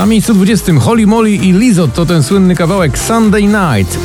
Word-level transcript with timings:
Na 0.00 0.06
miejscu 0.06 0.34
20 0.34 0.72
Holly 0.80 1.06
Molly 1.06 1.30
i 1.30 1.52
Lizzo 1.52 1.88
to 1.88 2.06
ten 2.06 2.22
słynny 2.22 2.54
kawałek 2.54 2.98
Sunday 2.98 3.42
Night. 3.42 3.98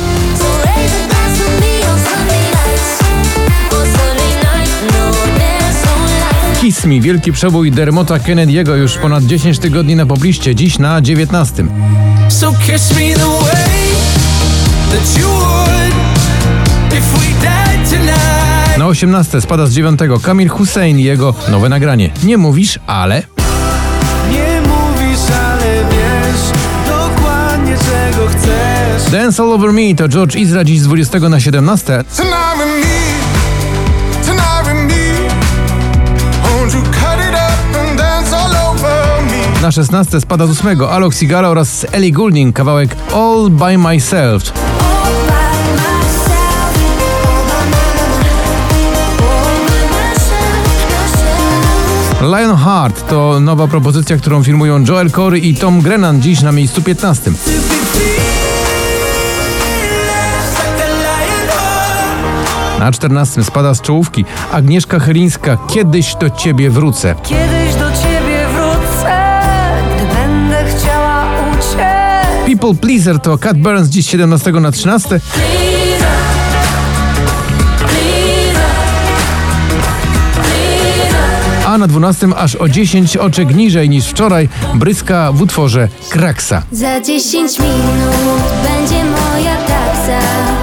Kiss 6.60 6.84
Me, 6.84 7.00
wielki 7.00 7.32
przebój 7.32 7.70
Dermota 7.70 8.18
Kennedy'ego 8.18 8.74
już 8.74 8.96
ponad 8.96 9.24
10 9.24 9.58
tygodni 9.58 9.96
na 9.96 10.06
pobliście, 10.06 10.54
dziś 10.54 10.78
na 10.78 11.00
19. 11.00 11.66
So 12.28 12.52
kiss 12.52 12.90
me 12.90 13.14
the 13.14 13.26
way 13.26 13.88
that 14.90 15.18
you 15.18 15.28
would 15.28 15.94
if 16.92 17.18
we 17.18 17.40
died 17.40 17.90
tonight. 17.90 18.78
Na 18.78 18.86
18 18.86 19.40
spada 19.40 19.66
z 19.66 19.72
9 19.72 20.00
Kamil 20.22 20.48
Hussein 20.48 20.98
i 20.98 21.04
jego 21.04 21.34
nowe 21.48 21.68
nagranie. 21.68 22.10
Nie 22.24 22.38
mówisz, 22.38 22.78
ale... 22.86 23.35
Dance 29.16 29.42
All 29.42 29.52
Over 29.52 29.72
Me 29.72 29.94
to 29.94 30.08
George 30.08 30.38
Izra 30.38 30.64
dziś 30.64 30.80
z 30.80 30.84
20 30.84 31.28
na 31.28 31.40
17. 31.40 32.04
Tonight 32.16 32.34
with 32.58 32.66
me, 32.66 32.92
tonight 34.26 34.66
with 34.66 34.94
me. 34.94 35.28
Won't 36.42 36.74
you 36.74 36.82
cut 36.82 37.20
it 37.28 37.34
up 37.34 37.80
and 37.80 37.98
dance 37.98 38.36
all 38.36 38.70
over 38.70 39.22
me? 39.22 39.62
Na 39.62 39.72
16 39.72 40.20
spada 40.20 40.46
z 40.46 40.50
8 40.50 40.80
Alok 40.90 41.14
Sigara 41.14 41.48
oraz 41.48 41.86
Ellie 41.92 42.12
Goulding 42.12 42.56
kawałek 42.56 42.96
All 43.14 43.50
By 43.50 43.78
Myself. 43.78 44.52
Lionheart 52.20 53.08
to 53.08 53.40
nowa 53.40 53.68
propozycja, 53.68 54.16
którą 54.16 54.42
firmują 54.42 54.84
Joel 54.88 55.10
Corey 55.10 55.48
i 55.48 55.54
Tom 55.54 55.80
Grennan 55.80 56.22
dziś 56.22 56.42
na 56.42 56.52
miejscu 56.52 56.82
15. 56.82 57.30
Na 62.78 62.92
14 62.92 63.44
spada 63.44 63.74
z 63.74 63.80
czołówki 63.80 64.24
Agnieszka 64.52 64.98
Chylińska 64.98 65.58
Kiedyś 65.68 66.14
do 66.14 66.30
ciebie 66.30 66.70
wrócę. 66.70 67.14
Kiedyś 67.22 67.74
do 67.74 67.90
ciebie 68.02 68.46
wrócę, 68.54 69.12
gdy 69.96 70.16
będę 70.16 70.64
chciała 70.64 71.24
uciec. 71.50 72.58
People 72.58 72.74
Pleaser 72.80 73.20
to 73.20 73.38
Cat 73.38 73.58
Burns 73.58 73.88
dziś 73.88 74.06
17 74.06 74.52
na 74.52 74.72
13. 74.72 75.20
A 81.66 81.78
na 81.78 81.86
12 81.86 82.28
aż 82.36 82.54
o 82.56 82.68
10 82.68 83.16
oczek 83.16 83.54
niżej 83.54 83.88
niż 83.88 84.06
wczoraj 84.06 84.48
bryska 84.74 85.32
w 85.32 85.42
utworze 85.42 85.88
Kraksa. 86.10 86.62
Za 86.72 87.00
10 87.00 87.58
minut 87.58 88.42
będzie 88.62 89.04
moja 89.04 89.56
taksa. 89.56 90.55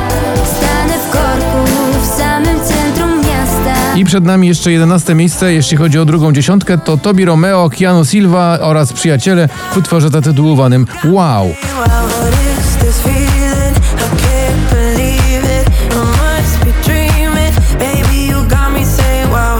I 3.95 4.05
przed 4.05 4.25
nami 4.25 4.47
jeszcze 4.47 4.71
11 4.71 5.15
miejsce, 5.15 5.53
jeśli 5.53 5.77
chodzi 5.77 5.99
o 5.99 6.05
drugą 6.05 6.33
dziesiątkę, 6.33 6.77
to 6.77 6.97
Tobi 6.97 7.25
Romeo, 7.25 7.69
Keanu 7.69 8.05
Silva 8.05 8.57
oraz 8.61 8.93
przyjaciele 8.93 9.49
w 9.71 9.77
utworze 9.77 10.09
zatytułowanym 10.09 10.87
Wow. 11.05 11.55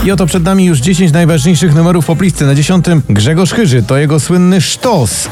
I 0.06 0.12
oto 0.12 0.26
przed 0.26 0.44
nami 0.44 0.66
już 0.66 0.80
10 0.80 1.12
najważniejszych 1.12 1.76
numerów 1.76 2.06
poplisty. 2.06 2.46
Na 2.46 2.56
10 2.56 2.86
Grzegorz 3.10 3.54
Chyży, 3.54 3.84
to 3.84 3.98
jego 3.98 4.20
słynny 4.20 4.62
sztos. 4.62 5.30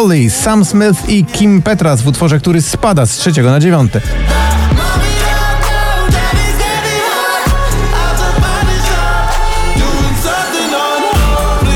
Unholy, 0.00 0.30
Sam 0.30 0.64
Smith 0.64 1.08
i 1.08 1.24
Kim 1.24 1.62
Petras 1.62 2.02
w 2.02 2.06
utworze, 2.06 2.38
który 2.38 2.62
spada 2.62 3.06
z 3.06 3.16
trzeciego 3.16 3.50
na 3.50 3.60
dziewiąte. 3.60 4.00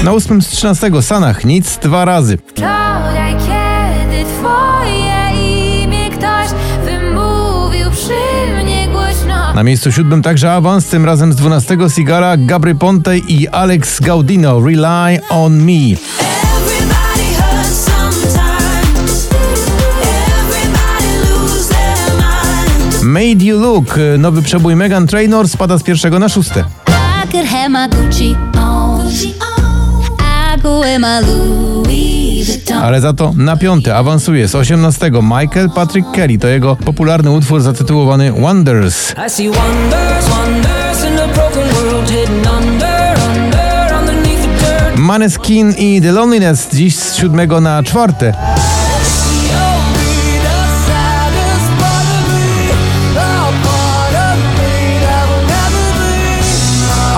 Na 0.05 0.13
ósmym 0.13 0.43
z 0.43 0.49
13 0.49 1.03
Sanach, 1.03 1.45
nic 1.45 1.77
dwa 1.79 2.05
razy. 2.05 2.39
Wczoraj, 2.47 3.33
kiedy 3.33 4.25
twoje 4.25 5.31
imię 5.83 6.11
ktoś 6.11 6.49
wymówił 6.85 7.91
przy 7.91 8.63
mnie 8.63 8.89
głośno. 8.89 9.55
Na 9.55 9.63
miejscu 9.63 9.93
siódmym 9.93 10.23
także 10.23 10.53
awans, 10.53 10.87
tym 10.87 11.05
razem 11.05 11.33
z 11.33 11.37
12 11.37 11.77
Sigara, 11.95 12.37
Gabry 12.37 12.75
Ponte 12.75 13.19
i 13.19 13.49
Alex 13.49 14.01
Gaudino, 14.01 14.61
Rely 14.61 15.21
on 15.29 15.63
Me. 15.63 15.97
Made 23.25 23.45
You 23.45 23.61
Look, 23.61 23.99
nowy 24.19 24.43
przebój 24.43 24.77
Megan 24.77 25.07
Trainor 25.07 25.49
spada 25.49 25.79
z 25.79 25.83
pierwszego 25.83 26.19
na 26.19 26.29
szóste. 26.29 26.65
I 27.25 27.29
could 27.33 27.47
have 27.47 27.69
my 27.69 27.89
Gucci 27.89 28.37
on. 28.59 29.09
I 30.57 30.61
go 30.63 30.81
wear 30.81 31.01
my 31.01 31.21
Louis 31.21 32.47
Vuitton. 32.47 32.79
Ale 32.79 33.01
za 33.01 33.13
to 33.13 33.33
na 33.37 33.57
piąte 33.57 33.97
awansuje 33.97 34.49
z 34.49 34.55
18 34.55 35.11
Michael 35.23 35.71
Patrick 35.71 36.11
Kelly, 36.11 36.39
to 36.39 36.49
jego 36.49 36.77
popularny 36.77 37.31
utwór 37.31 37.61
zatytułowany 37.61 38.33
Wonders. 38.33 39.15
I 39.27 39.31
see 39.31 39.51
wonders, 39.51 40.29
wonders 40.29 41.05
in 41.13 41.19
a 41.19 41.29
broken 41.29 41.69
world 41.75 42.11
hidden 42.11 42.37
under, 42.37 43.19
under, 43.37 43.95
underneath 44.01 44.43
the 44.43 44.67
dirt. 44.67 44.97
Maneskin 44.99 45.75
i 45.79 46.01
The 46.01 46.13
Loneliness 46.13 46.69
dziś 46.73 46.97
z 46.97 47.15
siódmego 47.15 47.61
na 47.61 47.83
czwarte. 47.83 48.35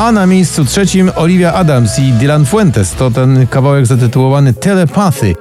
A 0.06 0.12
na 0.12 0.26
miejscu 0.26 0.64
trzecim 0.64 1.10
Olivia 1.16 1.52
Adams 1.52 1.98
i 1.98 2.12
Dylan 2.12 2.44
Fuentes, 2.46 2.92
to 2.92 3.10
ten 3.10 3.46
kawałek 3.46 3.86
zatytułowany 3.86 4.54
Telepathy. 4.54 5.34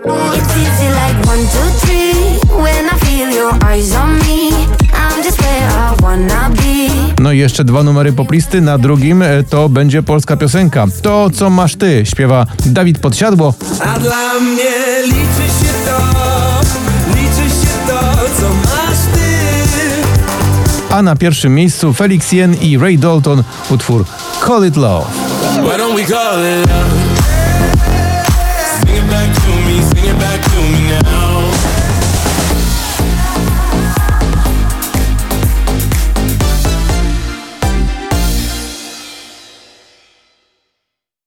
No 7.19 7.31
i 7.31 7.37
jeszcze 7.37 7.63
dwa 7.63 7.83
numery 7.83 8.13
poplisty. 8.13 8.61
Na 8.61 8.77
drugim 8.77 9.21
e, 9.21 9.43
to 9.43 9.69
będzie 9.69 10.03
polska 10.03 10.37
piosenka. 10.37 10.85
To, 11.01 11.29
co 11.29 11.49
masz 11.49 11.75
ty, 11.75 12.05
śpiewa 12.05 12.45
Dawid 12.65 12.99
Podsiadło. 12.99 13.53
A 13.79 13.99
dla 13.99 14.39
mnie 14.39 14.71
liczy 15.03 15.47
się 15.59 15.73
to, 15.85 15.99
liczy 17.07 17.49
się 17.49 17.87
to, 17.87 17.99
co 18.41 18.49
masz 18.49 18.99
ty. 19.13 19.25
A 20.89 21.01
na 21.01 21.15
pierwszym 21.15 21.55
miejscu 21.55 21.93
Felix 21.93 22.31
Jen 22.31 22.55
i 22.61 22.77
Ray 22.77 22.97
Dalton 22.97 23.43
utwór 23.69 24.05
Call 24.41 24.63
It 24.63 24.78
Love. 24.78 25.08
Why 25.64 25.78
don't 25.78 25.96
we 25.96 26.03
call 26.03 26.40
it 26.40 26.67
love? 26.67 26.91
Sing 28.78 28.96
it 28.96 29.09
back 29.09 29.34
to 29.34 29.49
me, 29.66 29.82
sing 29.82 30.05
it 30.05 30.20
back 30.20 30.41
to 30.52 30.58
me. 30.72 30.84